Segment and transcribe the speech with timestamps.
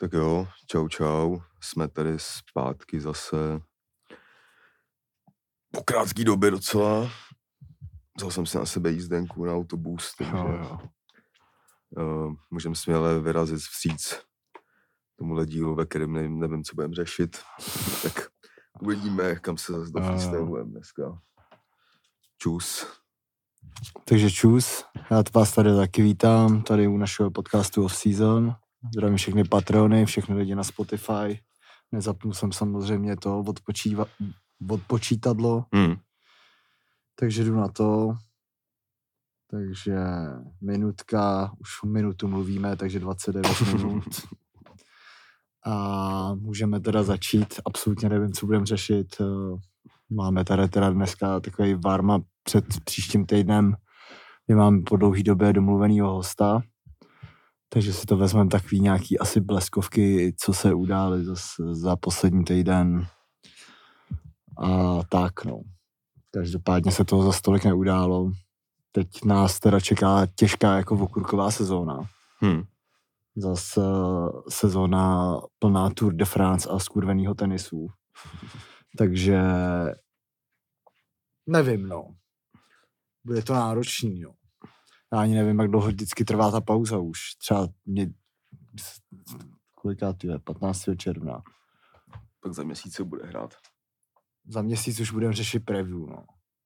[0.00, 3.60] Tak jo, čau čau, jsme tady zpátky zase
[5.72, 7.10] po krátké době docela.
[8.16, 10.78] Vzal jsem si na sebe jízdenku na autobus, takže Jo, jo.
[12.26, 14.28] uh, můžeme směle vyrazit vstříc
[15.16, 17.38] tomuhle dílu, ve kterém nevím, nevím co budeme řešit.
[18.02, 18.28] tak
[18.80, 21.20] uvidíme, kam se zase dofreestylujeme dneska.
[22.38, 22.86] Čus.
[24.04, 28.56] Takže čus, já vás tady taky vítám, tady u našeho podcastu Off Season.
[28.94, 31.40] Zdravím všechny patrony, všechny lidi na Spotify.
[31.92, 34.06] Nezapnul jsem samozřejmě to odpočíva,
[34.70, 35.94] odpočítadlo, Hmm.
[37.20, 38.14] takže jdu na to.
[39.50, 39.96] Takže
[40.60, 44.04] minutka, už minutu mluvíme, takže 29 minut.
[45.66, 47.60] A můžeme teda začít.
[47.66, 49.16] Absolutně nevím, co budeme řešit.
[49.20, 49.24] Eh,
[50.10, 53.74] Máme tady teda dneska takový varma před příštím týdnem.
[54.48, 56.62] My máme po dlouhý době domluvenýho hosta.
[57.68, 61.34] Takže si to vezmeme takový nějaký asi bleskovky, co se udály za,
[61.72, 63.06] za poslední týden.
[64.58, 65.60] A tak no.
[66.30, 68.32] Každopádně se toho za stolik neudálo.
[68.92, 72.08] Teď nás teda čeká těžká jako okurková sezóna.
[72.38, 72.62] Hmm.
[73.36, 73.80] Zase
[74.48, 77.88] sezóna plná Tour de France a skurvenýho tenisu.
[78.98, 79.42] Takže
[81.46, 82.14] nevím, no.
[83.24, 84.37] Bude to náročný, no.
[85.12, 87.20] Já ani nevím, jak dlouho vždycky trvá ta pauza už.
[87.38, 88.06] Třeba mě,
[89.74, 90.84] kolikátý je, 15.
[90.96, 91.42] června.
[92.40, 93.54] Pak za měsíc se bude hrát,
[94.48, 96.24] Za měsíc už budeme řešit preview, no.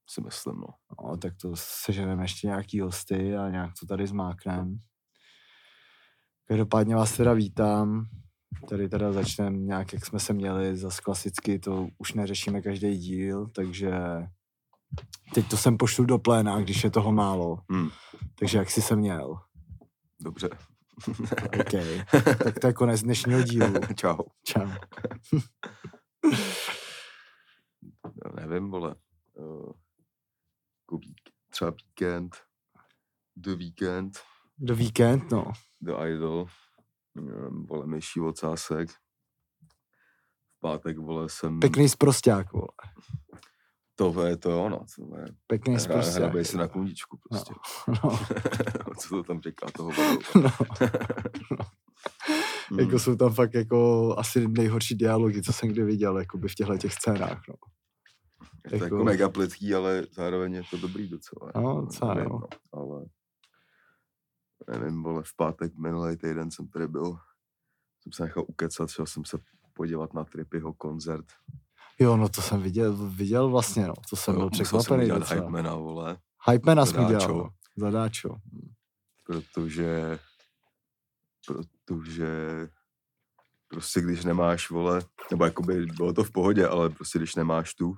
[0.08, 0.66] si myslím, no.
[1.02, 4.74] no tak to seženeme ještě nějaký hosty a nějak to tady zmákneme.
[6.44, 8.06] Každopádně vás teda vítám.
[8.68, 13.48] Tady teda začneme nějak, jak jsme se měli, zas klasicky, to už neřešíme každý díl,
[13.48, 13.92] takže
[15.34, 17.58] teď to sem pošlu do pléna, když je toho málo.
[17.70, 17.88] Hmm.
[18.42, 19.40] Takže jak jsi se měl?
[20.20, 20.48] Dobře.
[21.60, 21.72] OK.
[22.44, 23.74] tak to je konec dnešního dílu.
[23.96, 24.18] Čau.
[24.44, 24.68] Čau.
[28.24, 28.94] Já nevím, vole.
[29.34, 29.72] Uh,
[30.80, 31.00] jako
[31.48, 32.36] třeba víkend,
[33.36, 34.18] The Weekend,
[34.58, 35.52] Do víkend, no.
[35.80, 36.46] The Idol,
[37.68, 38.90] vole, myší ocásek.
[38.90, 41.60] V pátek, vole, jsem...
[41.60, 42.68] Pěkný zprosták, vole.
[43.94, 45.26] To je to ono, to je...
[45.46, 46.22] Pěkný Hra, zprosták.
[46.22, 47.54] hrabej si na kůničku prostě.
[48.04, 48.18] No.
[48.98, 50.18] Co to tam říká toho vodu?
[51.50, 51.66] no.
[52.70, 52.80] Hmm.
[52.80, 56.54] Jako jsou tam fakt jako asi nejhorší dialogy, co jsem kdy viděl, jako by v
[56.54, 57.54] těchto těch scénách, no.
[58.64, 61.52] Je to jako jako- mega plitký, ale zároveň je to dobrý docela.
[61.54, 62.40] No, jako, docela, no,
[62.72, 63.04] ale
[64.70, 67.16] nevím, vole, v pátek minulý týden jsem tady byl,
[68.02, 69.38] jsem se nechal ukecat, šel jsem se
[69.72, 71.26] podívat na Trippyho koncert.
[72.02, 73.94] Jo, no to jsem viděl, viděl vlastně, no.
[74.10, 75.40] To jsem byl Musel jsem překvapený udělat docela.
[75.40, 76.18] hypemana, vole,
[76.50, 77.28] Hypemana jsem udělal.
[77.36, 77.50] no.
[77.76, 78.36] Zadáčo.
[79.26, 80.18] protože
[81.46, 82.28] protože
[83.68, 87.94] prostě když nemáš, vole, nebo jakoby bylo to v pohodě, ale prostě když nemáš tu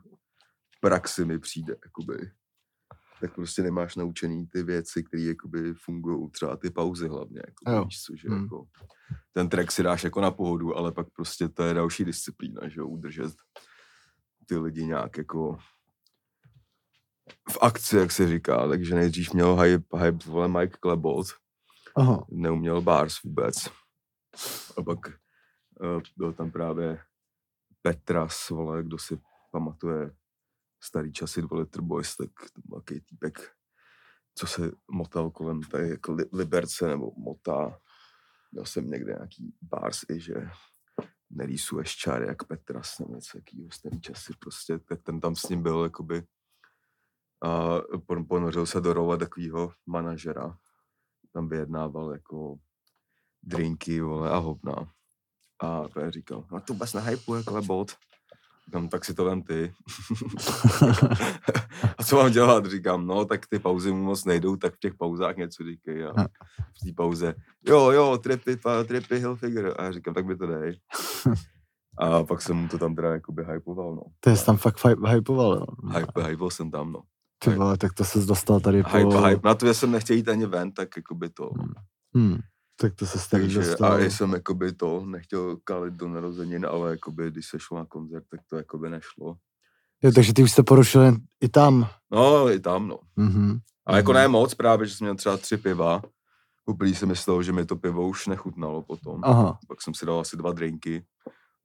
[0.81, 2.31] praxi mi přijde, jakoby,
[3.20, 7.84] tak prostě nemáš naučený ty věci, které jakoby fungují, třeba ty pauzy hlavně, jako, Jo.
[7.84, 8.43] víš co, že Hmm.
[8.43, 8.64] jako,
[9.32, 12.81] ten track si dáš jako na pohodu, ale pak prostě to je další disciplína, že
[12.81, 13.32] jo, udržet
[14.47, 15.59] ty lidi nějak jako
[17.50, 21.27] v akci, jak se říká, takže nejdřív měl hype, hype vole Mike Klebold,
[21.97, 22.27] Aha.
[22.31, 23.56] neuměl bars vůbec.
[24.77, 26.99] A pak uh, byl tam právě
[27.82, 30.10] Petras, vole, kdo si pamatuje
[30.82, 33.53] starý časy Little Boys, tak to byl takový týpek,
[34.34, 37.78] co se motal kolem tady jako li, Liberce nebo motá.
[38.53, 40.34] Měl jsem někde nějaký bars i, že
[41.34, 45.62] nerýsuješ čáry jak Petras nebo něco takového starý časy prostě, tak ten tam s ním
[45.62, 46.22] byl jakoby
[47.42, 50.58] a pon- ponořil se do role takového manažera
[51.34, 52.58] tam vyjednával jako
[53.42, 54.92] drinky, vole, a hovna.
[55.60, 57.92] A to říkal, no to vůbec nehypuje, klebot.
[58.66, 59.72] Říkám, tak si to vem ty.
[61.98, 62.66] a co mám dělat?
[62.66, 66.04] Říkám, no, tak ty pauzy mu moc nejdou, tak v těch pauzách něco říkej.
[66.06, 67.34] A v té pauze,
[67.69, 69.75] jo, jo, trippy, trippy, Hilfiger.
[69.78, 70.78] A já říkám, tak by to dej.
[71.99, 74.02] A pak jsem mu to tam teda jakoby hypoval, no.
[74.20, 75.66] To jsi tam fakt hypoval, jo.
[75.99, 77.00] Hype, hypoval jsem tam, no.
[77.38, 78.88] Ty vole, tak to se dostal tady po...
[78.88, 79.49] Hype, hype.
[79.49, 81.50] Na to, že jsem nechtěl jít ani ven, tak jakoby to.
[82.14, 82.38] Hmm.
[82.76, 83.93] Tak to se tady Takže, dostal.
[83.93, 88.25] a jsem jakoby to nechtěl kalit do narozenin, ale jakoby, když se šlo na koncert,
[88.31, 89.37] tak to jakoby nešlo.
[90.03, 91.88] Jo, takže ty už jste porušil i tam.
[92.11, 92.99] No, i tam, no.
[93.17, 93.59] Mhm.
[93.87, 94.21] A jako Mhm.
[94.21, 96.03] ne moc právě, že jsem měl třeba tři piva.
[96.67, 99.21] Úplně jsem myslel, že mi to pivo už nechutnalo potom.
[99.25, 99.59] Aha.
[99.69, 101.05] Pak jsem si dal asi dva drinky.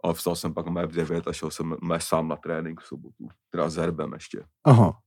[0.04, 2.88] A vstal jsem pak mé v 9 a šel jsem mé sám na trénink v
[2.88, 3.28] sobotu.
[3.50, 4.44] Teda s Herbem ještě.
[4.64, 4.98] Aha.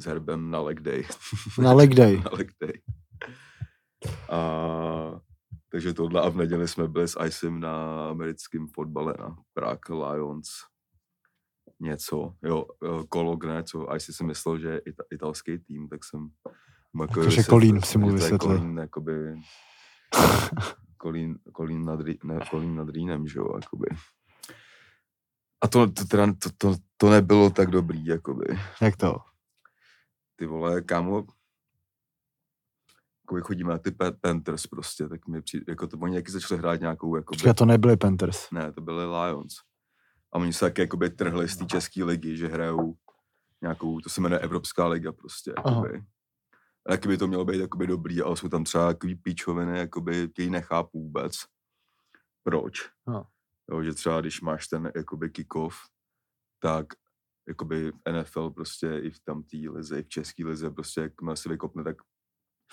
[0.00, 1.04] S Herbem na leg day.
[1.58, 2.16] Na leg day.
[2.24, 2.72] na leg day.
[4.30, 5.20] A
[5.70, 10.46] Takže tohle a v neděli jsme byli s Icem na americkém fotbale na Prague Lions.
[11.80, 16.28] Něco, jo, eh, Kologne, co Ice si myslel, že je ita- italský tým, tak jsem
[17.00, 18.58] jako Takže Kolín si mu vysvětlil.
[18.58, 19.12] Kolín, jakoby,
[20.96, 23.86] Kolín, Kolín, nad, Rý- ne, Kolín nad Rýnem, že jo, jakoby.
[25.64, 28.44] A to, to, teda, to, to, to nebylo tak dobrý, jakoby.
[28.80, 29.16] Jak to?
[30.36, 31.26] Ty vole, kámo,
[33.24, 33.90] jakoby chodíme na ty
[34.20, 37.64] Panthers prostě, tak mi přijde, jako to, oni jaký začali hrát nějakou, jakoby, Počkej, to
[37.64, 38.50] nebyly Panthers.
[38.50, 39.54] ne, to byly Lions.
[40.32, 42.94] A oni se taky jakoby trhli z té české ligy, že hrajou
[43.62, 46.04] nějakou, to se jmenuje Evropská liga prostě, jakoby.
[46.86, 50.28] A taky by to mělo být jakoby dobrý, ale jsou tam třeba takový píčoviny, jakoby,
[50.28, 51.34] který nechápu vůbec.
[52.42, 52.90] Proč?
[53.06, 53.26] No.
[53.70, 55.76] Jo, že třeba když máš ten jakoby kick-off,
[56.58, 56.86] tak
[57.48, 61.48] jakoby NFL prostě i v tam té lize, i v české lize, prostě jak se
[61.48, 61.96] vykopne, tak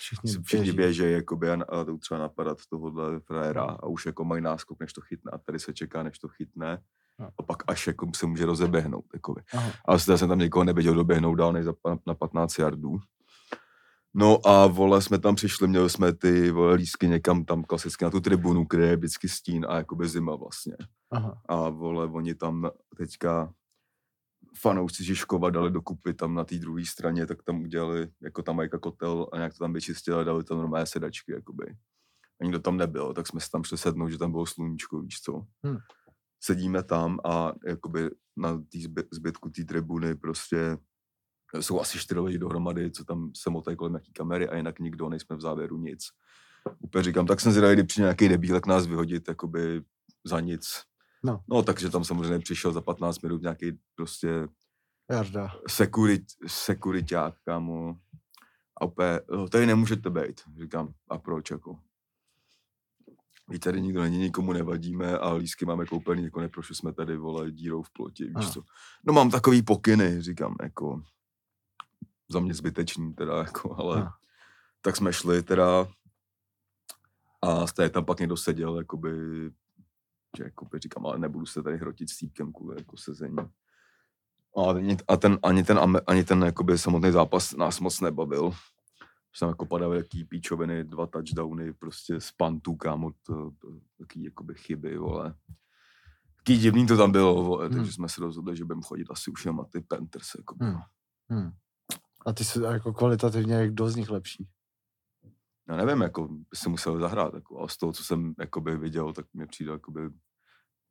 [0.02, 4.42] Všichni, všichni běžejí jakoby a, a jdou třeba napadat tohohle frajera a už jako mají
[4.42, 5.32] náskok, než to chytne.
[5.32, 6.82] A tady se čeká, než to chytne.
[7.20, 7.30] No.
[7.40, 9.06] A pak až jako se může rozeběhnout.
[9.14, 9.42] Jakoby.
[9.54, 9.72] Aha.
[9.86, 11.66] Ale jsem tam někoho neviděl doběhnout dál než
[12.08, 13.00] na 15 yardů.
[14.14, 18.12] No a vole, jsme tam přišli, měli jsme ty vole lísky někam tam klasicky na
[18.12, 20.78] tu tribunu, kde je vždycky stín a jakoby zima vlastně.
[21.12, 21.42] Aha.
[21.50, 23.54] A vole, oni tam teďka
[24.58, 28.66] fanoušci Žižkova dali dokupy tam na té druhé straně, tak tam udělali, jako tam mají
[28.66, 31.76] jako kotel a nějak to tam vyčistili a dali tam normální sedačky, jakoby.
[32.42, 35.22] A nikdo tam nebyl, tak jsme se tam šli sednout, že tam bylo sluníčko, víš
[35.22, 35.46] co.
[35.64, 35.78] Hmm.
[36.44, 40.78] Sedíme tam a jakoby na tý zby, zbytku té tribuny prostě
[41.60, 45.10] jsou asi čtyři lidi dohromady, co tam se motají kolem nějaký kamery a jinak nikdo,
[45.10, 46.08] nejsme v závěru nic.
[46.80, 49.82] Úplně říkám, tak jsem zvědavý, kdy přijde nějaký debílek nás vyhodit jakoby
[50.26, 50.84] za nic.
[51.24, 51.44] No.
[51.48, 54.48] No, takže tam samozřejmě přišel za 15 minut nějaký prostě
[55.12, 55.52] Jarda.
[55.68, 58.00] sekurit, sekuriták, kámo.
[58.82, 60.42] A úplně, "Jo, tady nemůžete být.
[60.62, 61.80] Říkám, a proč, jako?
[63.50, 67.52] Víš, tady nikdo není, nikomu nevadíme a lísky máme koupený, jako neprošli jsme tady, vole,
[67.52, 68.64] dírou v ploti, víš co.
[69.06, 71.02] No mám takový pokyny, říkám, jako,
[72.30, 74.14] za mě zbytečný teda, jako, ale tak
[74.82, 75.88] tak jsme šli teda
[77.42, 79.12] a stejně tam pak někdo seděl, jakoby,
[80.38, 83.36] že jakoby říkám, ale nebudu se tady hrotit s týpkem kvůli jako sezení.
[84.58, 88.52] A, ani- a ten, ani ten, ani ten jakoby samotný zápas nás moc nebavil.
[89.34, 93.68] Jsem jako padaly jaký píčoviny, dva touchdowny, prostě z pantů, kámo, to, to,
[93.98, 95.36] taký jakoby chyby, vole.
[96.38, 97.76] Taký divný to tam bylo, vole, Hmm.
[97.78, 100.74] takže jsme se rozhodli, že budeme chodit asi už jenom na ty Panthers, jakoby, Hmm.
[100.74, 100.82] no.
[101.30, 101.52] Hmm.
[102.26, 104.48] A ty jsi jako kvalitativně jak kdo z nich lepší?
[105.72, 109.14] Já nevím, jako by se musel zahrát, jako, ale z toho, co jsem jakoby viděl,
[109.14, 110.02] tak mi přijde jakoby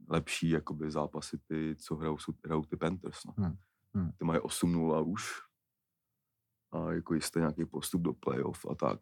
[0.08, 3.18] lepší jakoby zápasy ty, co hrajou, jsou- hrajou ty Panthers.
[3.24, 3.34] No.
[3.38, 3.56] Hmm,
[3.94, 4.12] hmm.
[4.12, 5.30] Ty mají 8-0 už
[6.72, 8.98] a jako jistý nějaký postup do playoff a tak.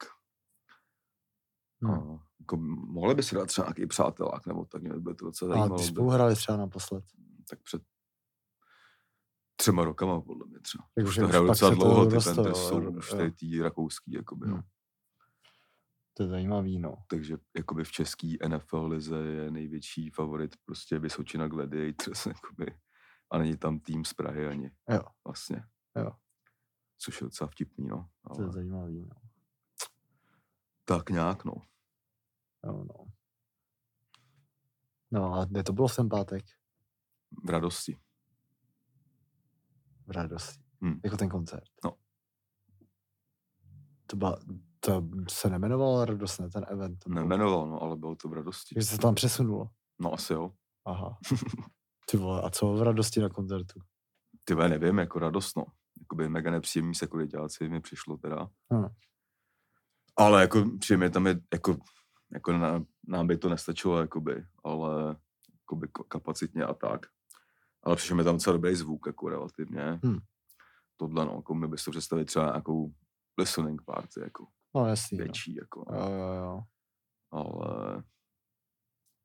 [1.82, 1.94] Hmm.
[1.94, 5.54] A jako mohli by si dát třeba nějaký přátelák, nebo tak mě by to docela
[5.54, 5.78] A zajímalo.
[5.80, 7.04] ty by- spolu hráli třeba naposled.
[7.50, 7.82] tak před
[9.56, 10.84] třema rokama, podle mě třeba.
[10.94, 14.46] Tak Už už to hrajou docela dlouho, ty Panthers jsou už tady tý rakouský, jakoby,
[14.48, 14.62] no.
[16.18, 16.94] To je zajímavý, no.
[17.06, 22.78] takže jakoby v český NFL lize je největší favorit prostě Vysočina Gladiators, jakoby.
[23.30, 24.70] A není tam tým z Prahy ani.
[24.88, 25.02] Jo.
[25.26, 25.62] Vlastně.
[25.96, 26.10] Jo.
[26.98, 28.08] Což je docela vtipný, no.
[28.34, 29.16] To je Ale zajímavý, no.
[30.84, 31.52] tak nějak, no.
[32.64, 33.12] Jo, no.
[35.10, 36.44] No a kde to bylo v ten pátek?
[37.44, 37.98] V radosti.
[40.06, 40.64] V radosti.
[40.82, 41.00] Hmm.
[41.04, 41.70] Jako ten koncert.
[41.84, 41.96] No.
[44.06, 44.38] To, byla,
[44.80, 46.98] to se nemenovalo radost, ne ten event.
[46.98, 48.74] to bylo- Nemenoval, no, ale bylo to v radosti.
[48.74, 49.68] Takže se tam přesunulo.
[50.00, 50.52] No asi jo.
[50.86, 51.18] Aha.
[52.10, 53.80] Ty vole, a co v radosti na koncertu?
[54.44, 55.64] Ty vole, nevím, jako radost, no.
[56.00, 58.48] Jakoby mega nepříjemný sekuritáci mi přišlo teda.
[58.72, 58.86] Hmm.
[60.16, 61.76] Ale jako příjemně tam je, jako,
[62.32, 65.16] jako na, nám by to nestačilo, jakoby, ale
[65.60, 67.06] jakoby ka- kapacitně a tak.
[67.82, 70.00] Ale přišel mi tam docela dobrý zvuk, jako relativně.
[70.04, 70.18] Hmm.
[70.96, 72.92] Tohle, no, jako mi bys to představit třeba nějakou
[73.38, 75.18] listening party, jako No jasný.
[75.18, 75.24] No.
[75.24, 75.84] větší, jako.
[75.92, 76.60] Jo, jo, jo.
[77.30, 78.02] ale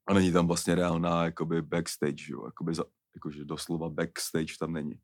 [0.08, 2.84] a není tam vlastně reálná jakoby backstage, jo, jakoby za,
[3.16, 5.00] jakože doslova backstage tam není.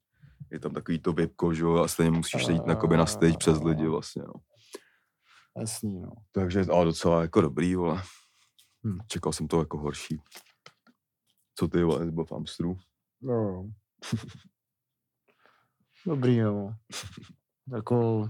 [0.51, 3.61] Je tam takový to vipko, že jo, a stejně musíš jít jakoby na stage přes
[3.61, 4.33] lidi vlastně, no.
[5.59, 6.11] Jasný, no.
[6.31, 8.03] Takže ale docela jako dobrý, vole.
[8.87, 8.97] Hm.
[9.07, 10.21] Čekal jsem to jako horší.
[11.55, 12.77] Co ty, vole, nebo v Amstru?
[13.21, 13.71] No.
[16.05, 16.73] Dobrý, jo.
[17.73, 18.29] jako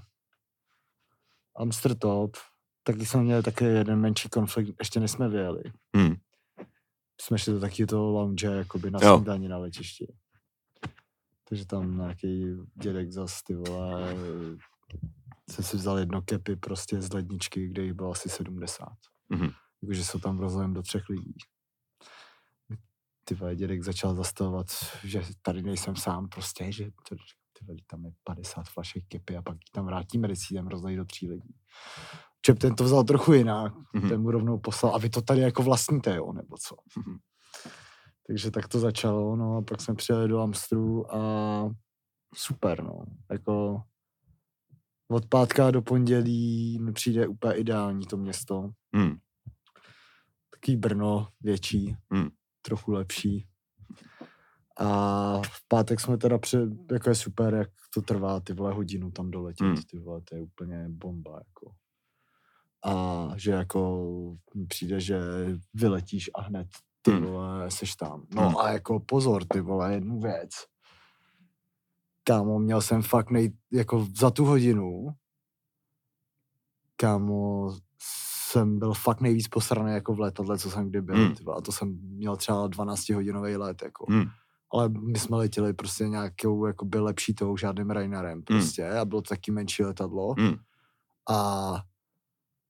[1.60, 2.38] Amster top.
[2.84, 5.64] Taky jsme měli taky jeden menší konflikt, ještě než jsme vyjeli.
[5.98, 6.16] Hm.
[7.22, 9.16] Jsme šli do taky toho lounge, jakoby na Jo.
[9.18, 10.14] snídani na letišti.
[11.50, 14.16] Takže tam nějaký dědek zas, ty vole,
[15.50, 18.88] jsem si vzal jedno kepy prostě z ledničky, kde jich bylo asi 70.
[19.30, 19.50] Mhm.
[19.82, 21.34] Jakože se tam rozhodem do třech lidí.
[23.26, 24.68] Ty vole, dědek začal zastavovat,
[25.04, 27.16] že tady nejsem sám prostě, že to,
[27.60, 29.90] ty vole, tam je 50 flašek kepy a pak tam
[30.34, 31.56] si jdem rozdají do tří lidí.
[32.42, 34.10] Čep ten to vzal trochu jinak, Mhm.
[34.10, 36.76] ten mu rovnou poslal, a vy to tady jako vlastníte, jo, nebo co.
[36.98, 37.18] Mhm.
[38.28, 41.20] Takže tak to začalo, no a pak jsme přijeli do Amstru a
[42.36, 43.06] super, no.
[43.32, 43.82] Jako
[45.12, 48.72] od pátka do pondělí mi přijde úplně ideální to město.
[48.96, 49.18] Hmm.
[50.52, 52.30] Taký Brno větší, Hmm.
[52.62, 53.48] trochu lepší.
[54.80, 56.58] A v pátek jsme teda při,
[56.92, 59.76] jako je super, jak to trvá ty vole hodinu tam doletět, Hmm.
[59.92, 61.72] ty vole, to je úplně bomba, jako.
[62.86, 64.08] A že jako
[64.68, 65.20] přijde, že
[65.74, 66.68] vyletíš a hned
[67.02, 67.24] ty Hmm.
[67.24, 68.26] vole, seš tam.
[68.36, 68.58] No Hmm.
[68.58, 70.50] a jako pozor, ty vole, jednu věc.
[72.24, 75.10] Kámo, měl jsem fakt nej, jako za tu hodinu,
[76.96, 77.72] kámo,
[78.52, 81.16] jsem byl fakt nejvíc posraný jako v letadle, co jsem kdy byl.
[81.16, 81.36] Hmm.
[81.36, 84.06] Ty vole, a to jsem měl třeba 12-hodinový let, jako.
[84.10, 84.26] Hmm.
[84.74, 89.22] Ale my jsme letěli prostě nějakou jako byl lepší tou, žádným Rainerem prostě a bylo
[89.22, 90.34] to taky menší letadlo.
[90.38, 90.56] Hmm.
[91.30, 91.74] A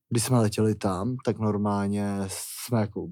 [0.10, 3.08] když jsme letěli tam, tak normálně jsme jako,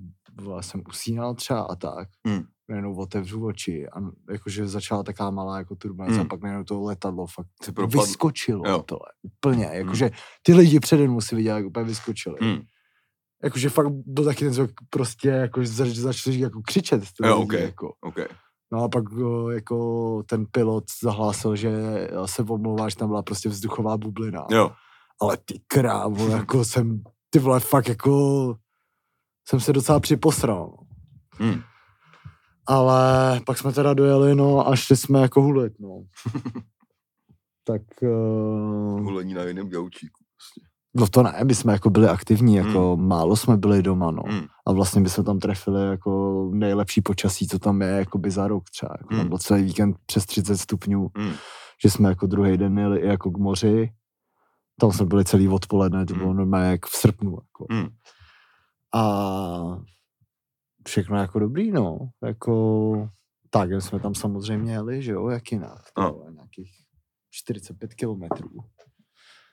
[0.62, 2.08] jsem usínal třeba a tak.
[2.28, 2.44] Hmm.
[2.70, 4.00] Najednou otevřu oči a
[4.32, 6.26] jakože začala taká malá jako turbulence Hmm.
[6.26, 8.02] a pak najednou to letadlo fakt propadl.
[8.02, 8.84] vyskočilo Jo.
[8.84, 9.08] tohle.
[9.22, 10.10] Úplně, jakože
[10.42, 12.38] ty lidi přede mnou si viděli, jak úplně vyskočili.
[12.42, 12.62] Hmm.
[13.44, 17.04] Jakože fakt byl taky ten zvuk prostě, jako zač, začali jako křičet.
[17.24, 17.64] Jo, lidi, okej.
[17.64, 17.94] Jako.
[18.02, 18.16] OK.
[18.72, 21.72] No a pak o, jako ten pilot zahlásil, že
[22.26, 24.46] se omlouvá, že tam byla prostě vzduchová bublina.
[24.52, 24.72] Jo.
[25.22, 28.56] Ale ty krávo, jako jsem, ty vole, fakt jako
[29.48, 30.74] jsem se docela připosral.
[31.40, 31.46] no.
[31.46, 31.62] Hmm.
[32.68, 36.04] Ale pak jsme teda dojeli, no a šli jsme jako hulit, no.
[37.64, 40.24] tak, uh, Hulení na jiném gaučíku.
[40.36, 40.68] Prostě.
[41.00, 44.24] No to ne, my jsme jako byli aktivní, jako málo jsme byli doma, no.
[44.28, 44.46] Hmm.
[44.68, 48.48] A vlastně by jsme tam trefili jako nejlepší počasí, co tam je, jako by za
[48.48, 48.94] rok třeba.
[48.98, 49.30] Jako tam Hmm.
[49.30, 51.34] byl celý víkend přes 30 stupňů, Hmm.
[51.84, 53.94] že jsme jako druhý den jeli i jako k moři.
[54.80, 56.38] Tam jsme byli celý odpoledne, to bylo Hmm.
[56.38, 57.32] normálně jak v srpnu.
[57.32, 57.66] Jako.
[57.72, 57.88] Hmm.
[58.96, 59.78] A
[60.88, 61.98] všechno jako dobrý, no.
[62.24, 63.10] Jako,
[63.50, 65.82] tak jsme tam samozřejmě jeli, že jo, jak jinak.
[65.98, 66.24] No.
[66.34, 66.72] nějakých
[67.32, 68.50] 45 kilometrů.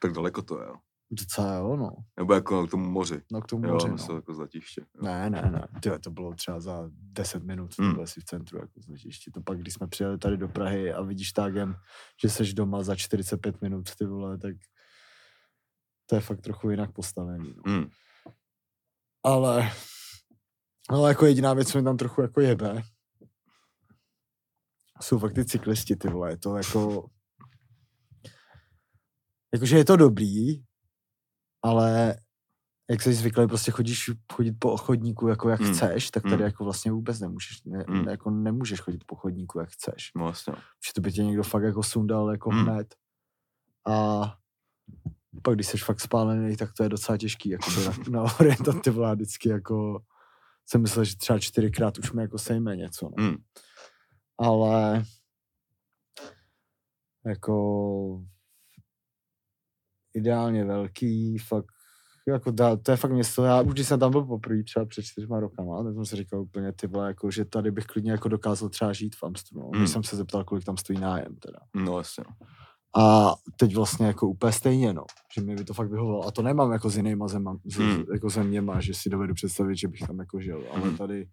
[0.01, 0.75] Tak daleko to je, jo.
[1.19, 1.91] Docela jo, no.
[2.17, 3.21] Nebo jako k tomu moři.
[3.31, 4.15] No k tomu Jo, moři, no.
[4.15, 4.81] jako z letiště.
[4.95, 5.03] Jo.
[5.03, 5.67] Ne, ne, ne.
[5.81, 9.31] Tyjo, to bylo třeba za 10 minut, to bylo si v centru, jako z letiště.
[9.31, 11.75] To pak, když jsme přijeli tady do Prahy a vidíš tágem,
[12.21, 14.55] že seš doma za 45 minut, ty vole, tak
[16.05, 17.53] to je fakt trochu jinak postavený.
[17.55, 17.73] No.
[17.73, 17.89] Hmm.
[19.23, 19.71] Ale,
[20.89, 22.81] ale jako jediná věc, co mi tam trochu jako jebe,
[25.01, 27.09] jsou fakt ty cyklisti, ty vole, je to jako,
[29.53, 30.63] jakože je to dobrý,
[31.65, 32.15] ale
[32.89, 35.73] jak jsi zvyklý, prostě chodíš chodit po chodníku, jako jak Hmm.
[35.73, 36.43] chceš, tak tady Hmm.
[36.43, 38.07] jako vlastně vůbec nemůžeš, ne, Hmm.
[38.07, 40.11] jako nemůžeš chodit po chodníku, jak chceš.
[40.15, 40.53] No vlastně.
[40.53, 40.59] no.
[40.87, 42.63] Že to by tě někdo fakt jako sundal jako Hmm.
[42.65, 42.95] hned.
[43.87, 44.21] A
[45.41, 47.93] pak když jsi fakt spálený, tak to je docela těžký, jako na,
[48.23, 50.01] na orientat ty vždycky jako
[50.65, 53.23] jsem myslel, že třeba čtyřikrát už mi jako sejme něco, no.
[53.23, 53.37] Hmm.
[54.37, 55.03] ale
[57.25, 57.55] jako
[60.15, 61.65] ideálně velký, fakt
[62.27, 65.03] jako dá, to je fakt město, já už když jsem tam byl poprvé třeba před
[65.05, 68.29] čtyřma rokama, tak jsem si říkal úplně ty vole, jako, že tady bych klidně jako
[68.29, 69.65] dokázal třeba žít v Amstru, no.
[69.65, 69.81] Hmm.
[69.81, 71.59] Když jsem se zeptal, kolik tam stojí nájem teda.
[71.75, 72.23] No vlastně.
[72.27, 72.47] no.
[73.03, 75.03] A teď vlastně jako úplně stejně, no,
[75.35, 76.27] že mi by to fakt vyhovovalo.
[76.27, 78.03] A to nemám jako s jinýma zema, z, Hmm.
[78.13, 80.97] jako zeměma, že si dovedu představit, že bych tam jako žil, ale Hmm.
[80.97, 81.27] tady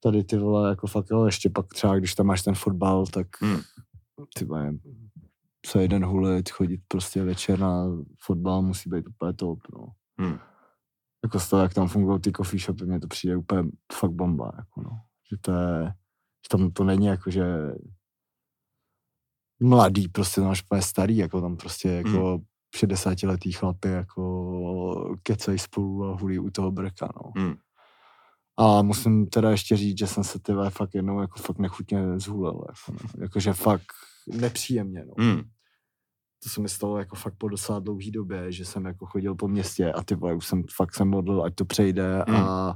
[0.00, 3.26] tady ty vole, jako fakt jo, ještě pak třeba, když tam máš ten fotbal, tak
[3.40, 3.60] Hmm.
[4.38, 4.72] ty vole,
[5.66, 7.84] co jeden hulit, chodit prostě večer na
[8.20, 9.86] fotbal musí být úplně top, no.
[10.18, 10.38] Hmm.
[11.24, 14.52] Jako z toho, jak tam fungují ty coffee shopy, mně to přijde úplně fakt bomba,
[14.56, 15.00] jako no.
[15.30, 17.44] Že to je, že tam to není jako, že
[19.60, 22.40] mladý, prostě tam úplně starý, jako tam prostě jako
[22.76, 27.42] 60 letý chlapy jako kecají spolu a hulí u toho brka, no.
[27.42, 27.54] Hmm.
[28.58, 32.20] A musím teda ještě říct, že jsem se ty vole fakt jednou jako fakt nechutně
[32.20, 33.22] zhulil, jako, no.
[33.22, 33.92] Jakože fakt
[34.26, 35.14] nepříjemně, no.
[35.18, 35.42] Hmm.
[36.42, 39.48] To se mi stalo jako fakt po docela dlouhý době, že jsem jako chodil po
[39.48, 42.36] městě a ty vole, už jsem fakt se modlil, ať to přejde Hmm.
[42.36, 42.74] a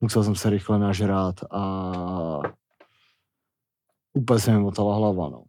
[0.00, 2.40] musel jsem se rychle nažrát a
[4.12, 5.44] úplně se mi motala hlava, no.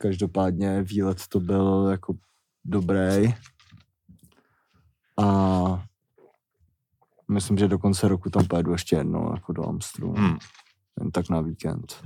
[0.00, 2.14] Každopádně výlet to byl jako
[2.64, 3.34] dobrý
[5.22, 5.86] a
[7.30, 10.38] myslím, že do konce roku tam pojedu ještě jednou jako do Amstru, Hmm.
[11.00, 12.02] jen tak na víkend.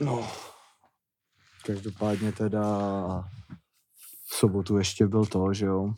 [0.00, 0.28] No,
[1.74, 2.62] každopádně teda
[4.26, 5.94] v sobotu ještě byl to, že jo,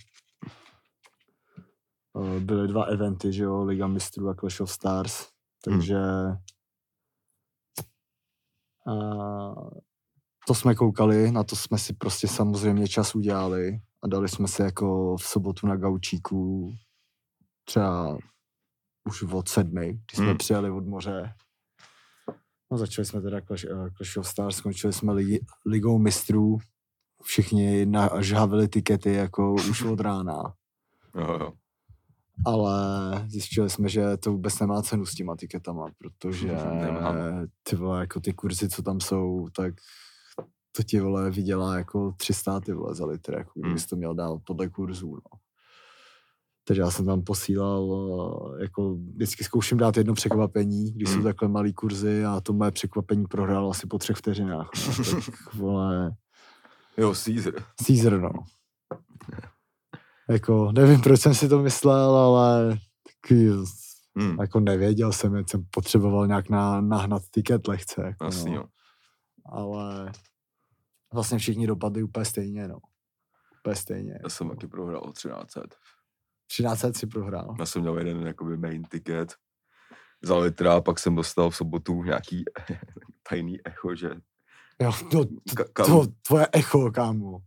[2.36, 5.28] eh, byly dva eventy, že jo, Liga mistrů a Clash of Stars,
[5.64, 5.98] takže
[8.86, 8.94] a
[10.46, 14.62] to jsme koukali, na to jsme si prostě samozřejmě čas udělali a dali jsme si
[14.62, 16.70] jako v sobotu na gaučíku
[17.64, 18.18] třeba
[19.08, 20.38] už od sedmi, když jsme Hmm.
[20.38, 21.34] přijeli od moře.
[22.72, 26.58] No začali jsme teda Clash, eh, Clash of Stars, skončili jsme ligi, ligou mistrů,
[27.22, 30.54] všichni nažhavili tikety jako už od rána,
[31.14, 31.52] Jo, jo.
[32.46, 32.74] ale
[33.28, 36.48] zjistili jsme, že to vůbec nemá cenu s těma tiketama, protože
[37.62, 39.74] ty vole, jako ty kurzy, co tam jsou, tak
[40.76, 43.62] to ti vole vydělá jako 300 ty vole za litr, jako Hmm.
[43.62, 45.38] kdybys to měl dát podle kurzů, no.
[46.64, 47.84] Takže já jsem tam posílal,
[48.58, 51.24] eh, jako vždycky zkouším dát jedno překvapení, když jsou Hmm.
[51.24, 54.70] takhle malý kurzy a to moje překvapení prohrál asi po třech vteřinách.
[54.88, 55.04] No.
[55.26, 56.16] Tak vole,
[56.96, 57.52] Jo, Caesar.
[57.86, 58.30] Caesar, no.
[60.28, 62.78] Jako, nevím, proč jsem si to myslel, ale
[63.22, 63.50] taky,
[64.16, 64.36] Hmm.
[64.40, 68.02] jako nevěděl jsem, jak jsem potřeboval nějak na, nahnat tiket lehce.
[68.02, 68.56] Jako, Jasný, no.
[68.56, 68.64] jo.
[69.46, 70.12] Ale
[71.14, 72.78] vlastně všichni dopadli úplně stejně, no.
[73.60, 74.18] Úplně stejně.
[74.22, 75.60] Já jsem taky prohrál o 1300.
[76.46, 77.54] 13 si prohrál.
[77.58, 79.34] Já jsem měl jeden jakoby main ticket
[80.22, 82.44] za litra, pak jsem dostal v sobotu nějaký
[83.28, 84.10] tajný echo, že
[84.82, 85.24] Jo, no,
[85.56, 87.38] ka, to, kam, tvoje echo, kámo.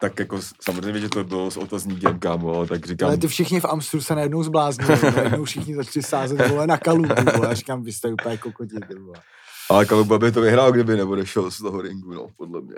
[0.00, 3.60] tak jako samozřejmě, že to bylo s otazníkem, kámo, ale tak říkám, Ale ty všichni
[3.60, 7.48] v Amstru se najednou zbláznili, najednou všichni začali sázet vole na kalubu, vole.
[7.48, 9.22] Já říkám, vy jste úplně kokoti, ty vole.
[9.70, 12.74] ale Kaluba by to vyhrál, kdyby neodešel z toho ringu, no, podle mě.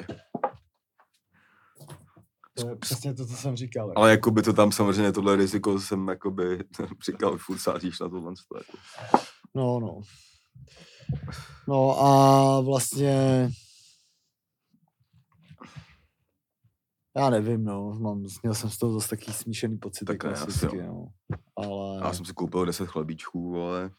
[2.57, 3.93] To je přesně to, co jsem říkal.
[3.97, 6.59] Ale jako by to tam samozřejmě tohle riziko jsem jakoby
[7.07, 8.35] říkal, furt sázíš na tohle.
[8.57, 8.79] Jako.
[9.55, 10.01] No, no.
[11.69, 13.49] No a vlastně
[17.17, 20.47] já nevím, no, mám, měl jsem z toho zase takový smíšený pocit, Tak tak ne,
[20.47, 20.83] asi jo.
[20.87, 21.09] no.
[21.57, 23.91] Ale Já jsem si koupil 10 chlebíčků, ale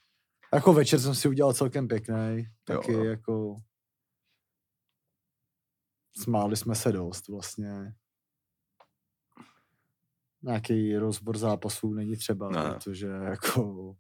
[0.53, 3.03] jako večer jsem si udělal celkem pěkný, taky jo.
[3.03, 3.55] jako
[6.17, 7.93] smáli jsme se dost vlastně.
[10.43, 12.71] Nějaký rozbor zápasů není třeba, Ne.
[12.73, 13.95] protože jako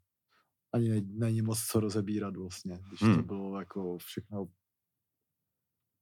[0.73, 3.23] ani ne- není moc co rozebírat vlastně, když to Hmm.
[3.27, 4.47] bylo jako všechno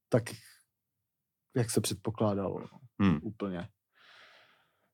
[0.10, 0.24] tak,
[1.56, 3.70] jak se předpokládalo, no, hm, úplně.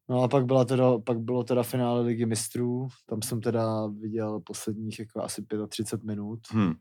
[0.10, 4.40] No a pak, byla teda, pak bylo teda finále ligy mistrů, tam jsem teda viděl
[4.40, 6.74] posledních jako asi 35 minut hm,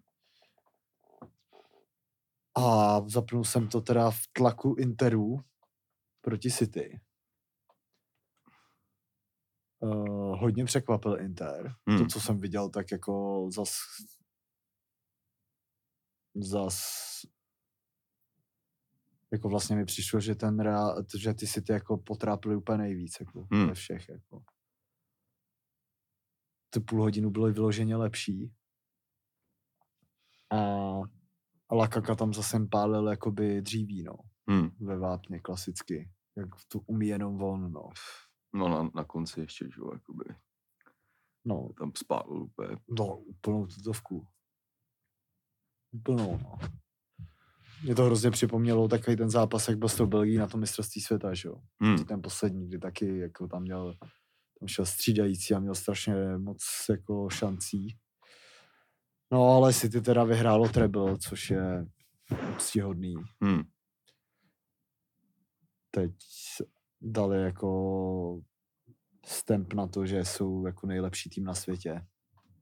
[2.57, 5.37] a zapnul jsem to teda v tlaku Interu
[6.21, 7.01] proti City.
[9.83, 11.75] Uh, hodně překvapil Inter.
[11.85, 13.71] To, hm, co jsem viděl, tak jako zas
[16.35, 16.81] zas
[19.33, 23.47] jako vlastně mi přišlo, že ten Real, že ty City jako potrápili úplně nejvíc, jako
[23.53, 23.69] Hmm.
[23.69, 24.43] ze všech, jako.
[26.71, 28.53] Tu půl hodinu bylo vyloženě lepší.
[30.51, 30.57] A,
[31.69, 34.15] a Lakaka tam zase pálil jakoby dříví, no,
[34.51, 34.71] hm.
[34.87, 36.11] ve vápně klasicky.
[36.37, 37.89] Jak to umí jenom on, no.
[38.53, 40.25] No na, na konci ještě, že jo, jakoby
[41.45, 42.77] No, tam spálil úplně.
[42.99, 44.27] no úplnou tutovku.
[45.93, 46.59] Úplnou, no.
[47.85, 51.01] Mě to hrozně připomnělo takový ten zápas, jak byl s tou Belgií na tom mistrovství
[51.01, 51.55] světa, že jo.
[51.83, 53.95] Hm, ten poslední, kdy taky jako tam měl,
[54.61, 57.99] tam šel střídající a měl strašně moc jako šancí.
[59.33, 61.87] No ale City teda vyhrálo treble, což je
[62.57, 63.15] úctihodný.
[63.45, 63.63] hm,
[65.91, 66.13] Teď
[67.01, 68.41] dali jako
[69.27, 72.07] stemp na to, že jsou jako nejlepší tým na světě.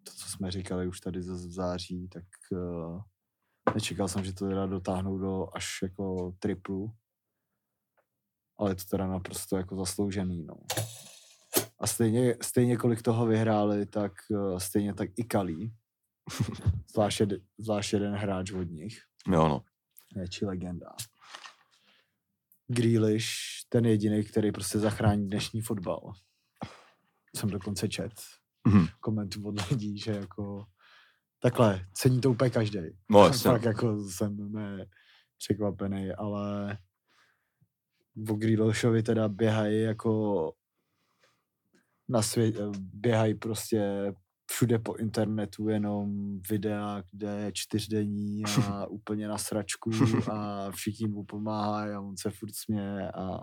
[0.05, 3.01] To, co jsme říkali už tady v září, tak uh,
[3.75, 6.93] nečekal jsem, že to teda dotáhnou do až jako triplu.
[8.59, 10.55] Ale je to teda naprosto jako zasloužený, no.
[11.79, 15.75] A stejně, stejně kolik toho vyhráli, tak uh, stejně tak i Kalí.
[16.93, 17.23] Zvlášť,
[17.59, 18.99] zvlášť jeden hráč od nich,
[19.29, 19.65] jo no.
[20.29, 20.93] či legenda.
[22.69, 23.29] Grealish,
[23.69, 26.13] ten jediný, který prostě zachrání dnešní fotbal.
[27.37, 28.13] Jsem dokonce čet
[28.69, 30.65] Hm, komentů od lidí, že jako
[31.39, 32.79] takhle, cení to úplně každý.
[33.11, 33.51] No jasně.
[33.51, 34.87] Fakt jako jsem ne,
[35.39, 36.79] překvapený, ale
[38.31, 40.53] o Grealishovi teda běhají jako
[42.09, 44.13] na svět, běhají prostě
[44.51, 49.91] všude po internetu jenom videa, kde je čtyřdenní a úplně na sračku
[50.33, 53.41] a všichni mu pomáhají a on se furt směje a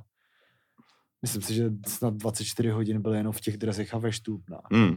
[1.21, 4.61] myslím si, že snad 24 hodin byl jenom v těch drezech a ve štůpna.
[4.73, 4.95] hm.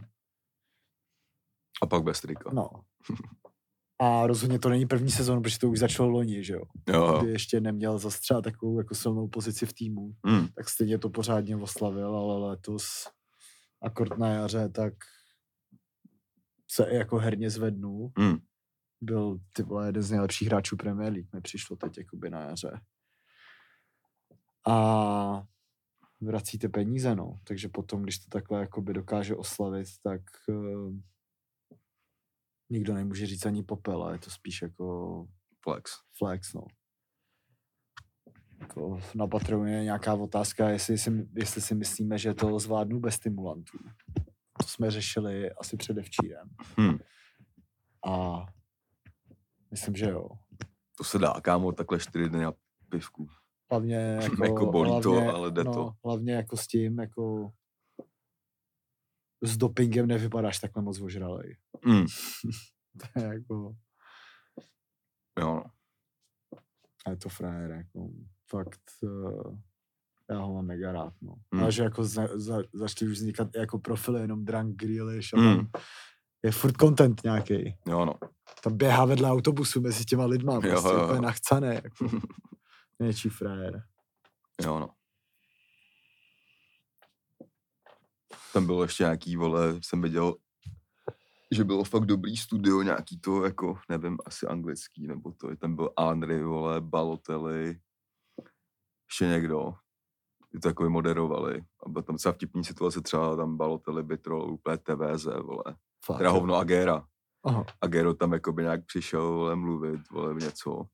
[1.81, 2.49] A pak bez trika.
[2.53, 2.69] No.
[4.01, 6.61] A rozhodně to není první sezon, protože to už začalo loni, že jo.
[6.89, 7.19] Jo.
[7.21, 11.09] Kdy ještě neměl zase třeba takovou jako silnou pozici v týmu, Hm, tak stejně to
[11.09, 12.85] pořádně oslavil, ale letos
[13.83, 14.93] a kort na jaře, tak
[16.71, 18.11] se jako herně zvednul.
[18.17, 18.37] Hmm.
[19.01, 22.81] Byl ty vole jeden z nejlepších hráčů Premier League, mi přišlo teď jakoby na jaře.
[24.67, 25.43] A
[26.21, 27.39] vracíte peníze, no.
[27.43, 30.93] Takže potom, když to takhle jakoby dokáže oslavit, tak uh,
[32.69, 35.27] nikdo nemůže říct ani popel, ale je to spíš jako
[35.63, 35.91] Flex.
[36.17, 36.65] flex, no.
[38.59, 43.15] Jako na Patreonu je nějaká otázka, jestli si, jestli si myslíme, že to zvládnu bez
[43.15, 43.77] stimulantů.
[44.59, 46.49] To jsme řešili asi předevčírem.
[46.77, 46.99] Hmm.
[48.07, 48.45] A
[49.71, 50.29] myslím, že jo.
[50.97, 52.53] To se dá, kámo, takhle čtyři dny na
[52.89, 53.27] pivku.
[53.71, 55.91] Hlavně jako, Jako bolí to, hlavně, ale jde no, to.
[56.05, 57.51] Hlavně jako s tím, jako
[59.43, 61.57] s dopingem nevypadáš takhle moc ožralej.
[61.85, 62.05] Hmm.
[63.13, 63.75] To je jako,
[65.39, 65.63] Jo,
[67.05, 68.09] a je to frajer, jako
[68.49, 69.59] fakt, uh,
[70.29, 71.35] já ho mám mega rád, no.
[71.51, 71.63] Hmm.
[71.63, 75.69] Ale že jako za, za, začali už vznikat jako profily, jenom Drunk Grealish a tam
[76.43, 77.75] je furt content nějaký.
[77.87, 78.13] Jo, no.
[78.63, 81.21] Tam běhá vedle autobusu mezi těma lidma, Jo, prostě jo, úplně jo.
[81.21, 82.09] nachcané, jako.
[82.99, 83.83] Něčí frajer.
[84.63, 84.89] Jo, no.
[88.53, 90.35] Tam bylo ještě nějaký, vole, jsem viděl,
[91.51, 95.89] že bylo fakt dobrý studio, nějaký to, jako, nevím, asi anglický, nebo to, tam byl
[95.97, 97.79] Andry, vole, Balotelli,
[99.09, 99.73] ještě někdo,
[100.51, 101.61] ty to jako moderovali.
[101.85, 105.63] A byla tam docela vtipný situace, třeba tam Balotelli vytrol úplně TVZ, vole.
[106.05, 107.03] Fakt, Teda hovno Agera.
[107.43, 107.65] Aha.
[107.81, 110.85] Agero tam jakoby nějak přišel vole, mluvit, vole, něco.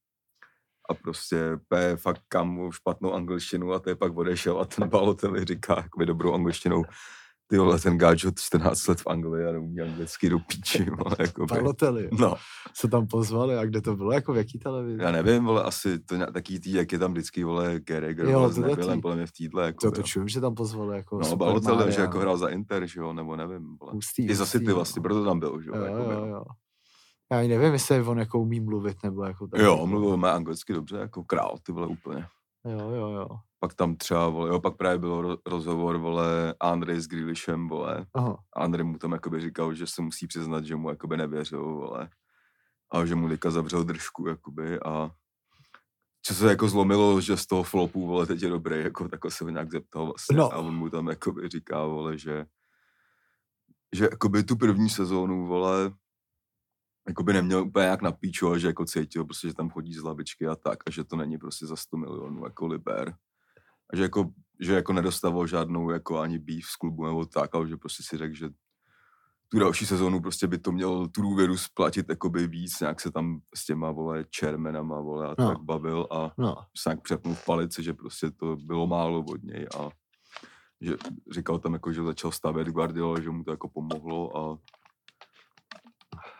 [0.89, 5.45] A prostě pe fakt kam špatnou angličtinu a to je pak odešel a ten Balotelli
[5.45, 6.83] říká jakoby dobrou angličtinou,
[7.47, 11.15] ty vole, ten gáč od 14 let v Anglii a neumí anglicky do píči, vole,
[11.19, 11.55] jakoby.
[11.55, 12.35] Balotelli, No,
[12.73, 15.01] se tam pozvali a kde to bylo, jako v jaký televizi?
[15.03, 18.39] já nevím, vole, asi to nějak taký tý, jak je tam vždycky, vole, Carragher, Jo,
[18.39, 21.35] vole, s podle mě v týdle, jako, To, to čujem, že tam pozvali jako No,
[21.35, 23.91] Balotelli, že jako hrál za Inter, že jo, nebo nevím, vole.
[23.93, 24.75] Hustý, I za City no.
[24.75, 26.27] vlastně, proto tam byl, že jo, Jo, jakoby, jo, no.
[26.27, 26.43] jo.
[27.31, 29.59] Já ani nevím, jestli on jako umí mluvit, nebo jako tak.
[29.61, 32.25] Jo, jako- mluvil má anglicky dobře, jako král, ty vole, úplně.
[32.65, 33.27] Jo, jo, jo.
[33.59, 38.05] Pak tam třeba, vole, jo, pak právě byl ro- rozhovor, vole, Andrej s Grealishem, vole.
[38.13, 38.37] Aha.
[38.55, 42.09] A Andrej mu tam jakoby říkal, že se musí přiznat, že mu jakoby nevěřil, vole.
[42.91, 45.11] A že mu teďka zavřel držku, jakoby, a
[46.27, 49.43] že se jako zlomilo, že z toho flopu, vole, teď je dobrý, jako takhle se
[49.43, 50.37] ho nějak zeptal vlastně.
[50.37, 50.53] No.
[50.53, 52.45] A on mu tam jakoby říká, vole, že
[53.95, 55.91] že jakoby tu první sezónu, vole,
[57.07, 60.03] jakoby neměl úplně jak na píču, ale že jako cítil prostě, že tam chodí z
[60.03, 63.13] lavičky a tak a že to není prostě za 100 milionů jako liber.
[63.93, 67.67] A že jako, že jako nedostával žádnou jako ani býv z klubu nebo tak, ale
[67.67, 68.49] že prostě si řekl, že
[69.49, 73.39] tu další sezónu prostě by to měl tu důvěru splatit jakoby víc, nějak se tam
[73.55, 75.47] s těma, vole, čermenama, vole, a No.
[75.47, 79.43] tak bavil a No, se nějak přepnul v palici, že prostě to bylo málo od
[79.43, 79.89] něj a
[80.81, 80.95] že
[81.31, 84.57] říkal tam jako, že začal stavět Guardiola, že mu to jako pomohlo a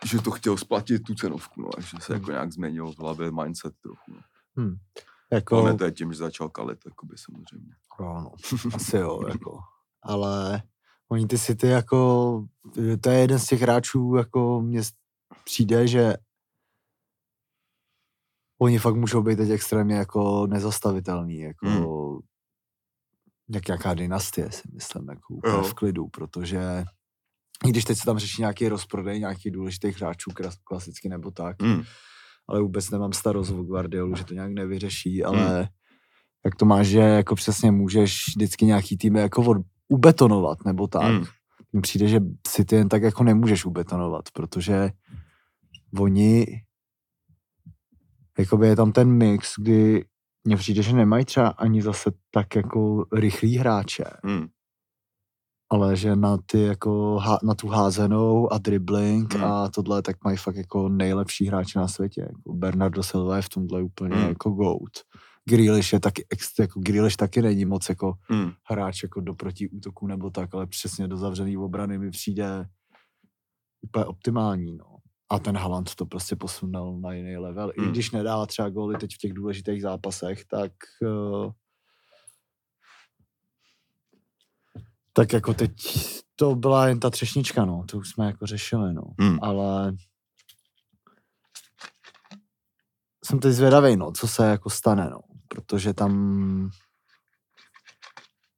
[0.06, 3.30] že to chtěl splatit tu cenovku, no, a že se jako nějak změnil v hlavě
[3.30, 4.12] mindset trochu.
[4.56, 4.76] No.
[5.32, 5.78] jako, Jako...
[5.78, 7.74] to je tím, že začal kalit, jakoby samozřejmě.
[8.00, 8.32] jo, no,
[8.74, 9.58] asi jo, jako.
[10.02, 10.62] Ale
[11.08, 12.44] oni ty City jako,
[13.00, 14.80] to je jeden z těch hráčů, jako mně
[15.44, 16.14] přijde, že
[18.58, 22.18] oni fakt můžou být teď extrémně jako nezastavitelný, jako Hmm.
[23.48, 25.62] jak nějaká dynastie, si myslím, jako úplně Jo.
[25.62, 26.84] v klidu, protože
[27.64, 30.30] i když teď se tam řeší nějaký rozprodej nějakých důležitých hráčů,
[30.64, 31.82] klasicky nebo tak, Hmm.
[32.48, 35.68] ale vůbec nemám starost o Guardiolu, že to nějak nevyřeší, ale
[36.44, 39.56] jak to máš, že jako přesně můžeš vždycky nějaký týmy jako od,
[39.88, 41.02] ubetonovat, nebo tak.
[41.14, 41.24] Hmm.
[41.72, 44.90] Mně přijde, že si ty jen tak jako nemůžeš ubetonovat, protože
[45.98, 46.46] oni
[48.38, 50.04] jakoby je tam ten mix, kdy
[50.44, 54.46] mně přijde, že nemají třeba ani zase tak jako rychlý hráče, Hmm.
[55.70, 59.44] Ale že na ty jako na tu házenou a dribbling Hmm.
[59.44, 62.20] a tohle tak mají fakt jako nejlepší hráče na světě.
[62.20, 64.28] Jako Bernardo Silva je v tomhle úplně Hmm.
[64.28, 64.92] jako goat.
[65.48, 66.26] Grealish je taky,
[66.60, 68.50] jako Grealish taky není moc jako Hmm.
[68.64, 72.66] hráč jako do protiútoku nebo tak, ale přesně do zavřený obrany mi přijde
[73.82, 74.84] úplně optimální, no.
[75.30, 77.72] A ten Haaland to prostě posunul na jiný level.
[77.76, 77.90] I Hmm.
[77.92, 81.50] když nedává třeba góly teď v těch důležitých zápasech, tak uh,
[85.16, 85.72] tak jako teď
[86.36, 87.84] to byla jen ta třešnička, no.
[87.90, 89.02] To už jsme jako řešili, no.
[89.20, 89.38] Hmm.
[89.42, 89.92] Ale
[93.24, 95.20] jsem teď zvědavý, no, co se jako stane, no.
[95.48, 96.12] Protože tam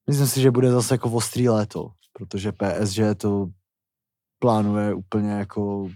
[0.09, 3.47] myslím si, že bude zase jako ostrý léto, protože PSG to
[4.39, 5.89] plánuje úplně jako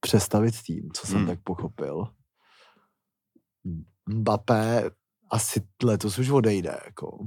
[0.00, 1.26] přestavit tým, co jsem Hmm.
[1.26, 2.04] tak pochopil.
[4.06, 4.90] Mbappé
[5.30, 7.26] asi letos už odejde, jako.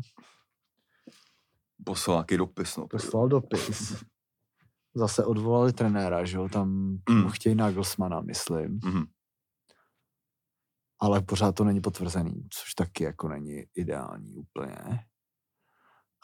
[1.86, 2.88] Poslal nějaký dopis, no.
[2.88, 4.04] Poslal dopis.
[4.96, 7.30] Zase odvolali trenéra, že jo, tam Mm.
[7.30, 8.80] chtějí Nagelsmana, myslím.
[8.84, 9.04] Mhm.
[11.00, 14.76] ale pořád to není potvrzený, což taky jako není ideální úplně.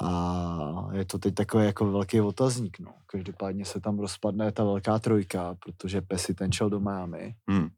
[0.04, 2.93] A je to teď takový jako velký otazník, no.
[3.06, 7.36] Každopádně se tam rozpadne ta velká trojka, protože Pesi ten šel do Miami.
[7.50, 7.69] Hmm.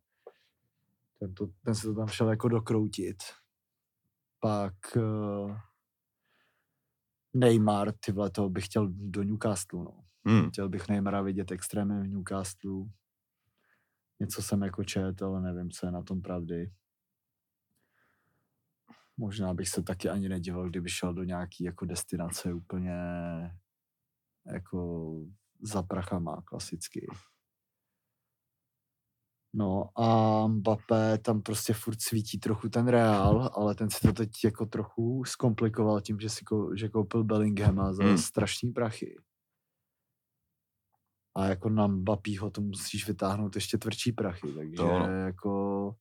[1.19, 3.17] Ten, to, ten se to tam šel jako dokroutit.
[4.39, 5.57] Pak uh,
[7.33, 10.03] Neymar, ty vole, to bych chtěl do Newcastle, no.
[10.25, 10.49] Hmm.
[10.49, 12.85] Chtěl bych Neymara vidět extrémně v Newcastle.
[14.19, 16.71] Něco jsem jako čet, ale nevím, co je na tom pravdy.
[19.17, 22.93] Možná bych se taky ani nedíval, kdyby šel do nějaký jako destinace úplně
[24.53, 25.11] jako
[25.61, 27.07] za prachama klasicky.
[29.55, 34.29] No a Mbappé tam prostě furt svítí trochu ten Real, ale ten si to teď
[34.43, 38.17] jako trochu zkomplikoval tím, že si kou, že koupil Bellinghama za Hmm.
[38.17, 39.15] strašný prachy.
[41.37, 44.83] A jako na Mbappího to musíš vytáhnout ještě tvrdší prachy, takže To
[45.25, 45.95] jako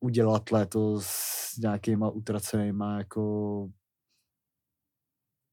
[0.00, 3.68] udělat letos s nějakýma utracenýma jako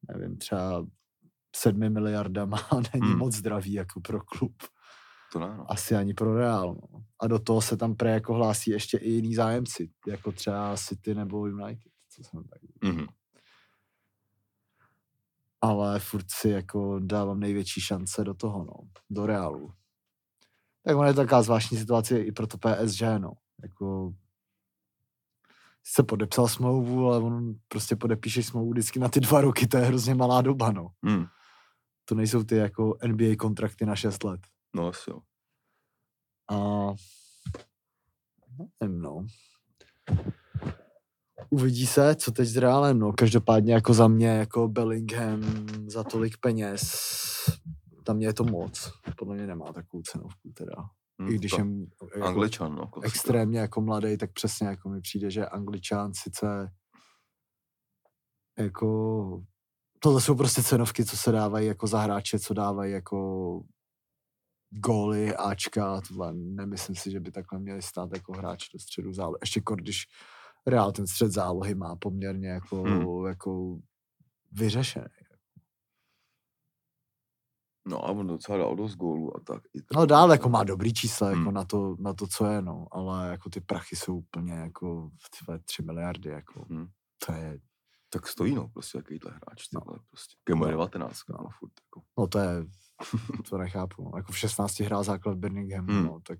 [0.08, 0.88] nevím, třeba
[1.56, 2.58] sedmi miliardama
[2.94, 3.18] není Hmm.
[3.20, 4.54] moc zdravý jako pro klub.
[5.32, 5.72] To ne, no.
[5.72, 6.76] Asi ani pro Real.
[6.92, 7.04] No.
[7.20, 11.16] A do toho se tam pre jako hlásí ještě i jiný zájemci, jako třeba City
[11.16, 11.92] nebo United.
[12.10, 13.06] Co jsem tak Mhm.
[15.62, 18.74] ale furt si jako dávám největší šance do toho, no,
[19.10, 19.74] do Realu.
[20.84, 23.34] Tak ono je taková zvláštní situace i pro to PSG, no.
[23.64, 24.14] Jako
[25.84, 29.84] se podepsal smlouvu, ale on prostě podepíše smlouvu vždycky na ty dva roky, to je
[29.86, 30.88] hrozně malá doba, no.
[31.04, 31.26] Hmm.
[32.06, 34.42] To nejsou ty jako NBA kontrakty na 6 let.
[34.76, 35.20] No asi jo.
[36.52, 36.88] A
[38.82, 39.26] nevím, no.
[41.50, 43.14] Uvidí se, co teď s Reálem, no.
[43.14, 45.42] Každopádně jako za mě, jako Bellingham
[45.88, 46.82] za tolik peněz,
[48.08, 48.92] za mě je to moc.
[49.18, 50.76] Podle mě nemá takovou cenovku teda.
[51.20, 51.30] Hmm.
[51.30, 51.66] I když je
[52.16, 52.88] jako Angličan, no.
[52.88, 53.08] klasika.
[53.08, 56.72] extrémně jako mladý, tak přesně jako mi přijde, že Angličán sice
[58.60, 59.44] jako
[60.00, 63.62] tohle jsou prostě cenovky, co se dávají jako za hráče, co dávají jako
[64.72, 66.34] góly, Ačka a tohle.
[66.34, 69.38] Nemyslím si, že by takhle měli stát jako hráč do středu zálohy.
[69.42, 70.06] Ještě kor, když
[70.68, 73.28] Real ten střed zálohy má poměrně jako, Hmm.
[73.28, 73.78] jako
[74.52, 75.06] vyřešený.
[77.88, 79.62] No a on docela dal dost gólů a tak.
[79.74, 81.54] I No dál jako má dobrý čísla jako Hmm.
[81.54, 85.10] na, to, na to, co je, no, ale jako ty prachy jsou úplně jako
[85.66, 86.88] 3 miliardy, jako Hmm.
[87.26, 87.60] to je,
[88.14, 89.82] Tak stojí, no, prostě takovýhle hráč, ty No.
[89.86, 90.36] vole, prostě.
[90.44, 90.78] Kemu je No.
[90.78, 91.38] 19, No.
[91.44, 92.02] no, furt, jako.
[92.18, 92.66] no to je,
[93.50, 94.12] to nechápu, no.
[94.16, 96.06] jako v 16 hrál základ v Birminghamu, Hmm.
[96.06, 96.40] no, tak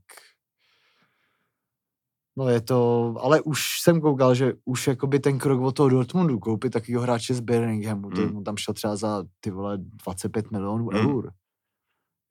[2.38, 6.40] No je to, ale už jsem koukal, že už jakoby ten krok od toho Dortmundu
[6.40, 8.38] koupit takového hráče z Birminghamu, to Hmm.
[8.38, 11.10] on tam šel třeba za ty vole 25 milionů Hmm.
[11.10, 11.32] eur.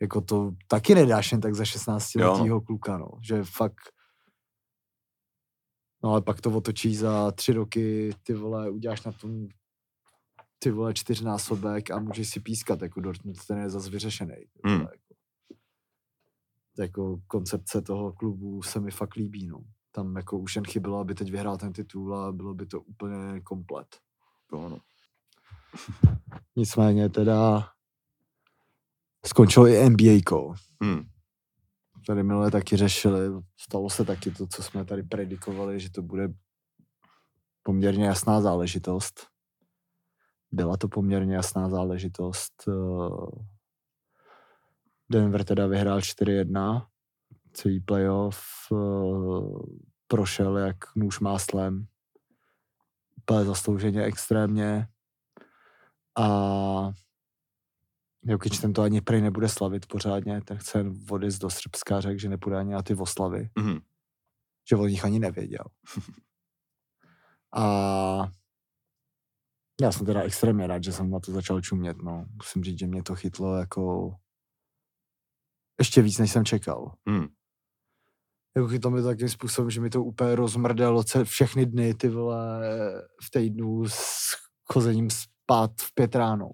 [0.00, 2.33] Jako to taky nedáš jen tak za 16 Jo, no.
[2.33, 3.09] letýho kluka, no.
[3.22, 3.81] Že fakt
[6.03, 9.49] No ale pak to otočí za tři roky, ty vole, uděláš na tom
[10.59, 14.35] ty vole čtyřnásobek a můžeš si pískat, jako Dortmund ten je zase vyřešený.
[14.65, 14.81] Hmm.
[14.81, 15.15] Jako,
[16.79, 19.61] jako koncepce toho klubu se mi fakt líbí, no.
[19.93, 23.41] Tam jako už jen chybilo, aby teď vyhrál ten titul a bylo by to úplně
[23.41, 23.87] komplet.
[24.51, 24.79] To ano.
[26.57, 27.69] Nicméně teda
[29.27, 30.55] skončilo i NBA.
[30.83, 31.05] Hmm.
[32.11, 36.29] Tady minule taky řešili, stalo se taky to, co jsme tady predikovali, že to bude
[37.62, 39.27] poměrně jasná záležitost.
[40.53, 42.53] Byla to poměrně jasná záležitost.
[42.68, 42.73] eh,
[45.12, 46.87] Denver teda vyhrál 4-1,
[47.53, 48.40] celý playoff
[48.73, 48.77] eh,
[50.07, 51.87] prošel jak nůž máslem.
[53.16, 54.88] Úplně zaslouženě extrémně.
[56.18, 56.92] A
[58.22, 62.18] Jokic ten to ani prej nebude slavit pořádně, ten chce jen odjezd do Srbska, řekl,
[62.20, 63.78] že nepůjde ani na ty oslavy, Mhm.
[64.70, 65.64] že o nich ani nevěděl.
[67.52, 68.28] A
[69.83, 72.26] já jsem teda extrémně rád, že jsem na to začal čumět, no.
[72.37, 74.14] Musím říct, že mě to chytlo jako
[75.78, 76.92] ještě víc, než jsem čekal.
[77.09, 77.26] Hmm.
[78.56, 82.61] Jako chytlo mi to takým způsobem, že mi to úplně rozmrdalo všechny dny, ty vole,
[83.24, 86.50] v týdnu s chozením spát v pět ráno.